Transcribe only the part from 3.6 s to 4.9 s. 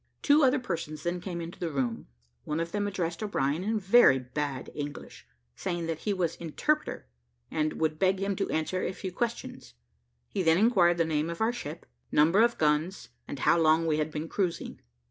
in very bad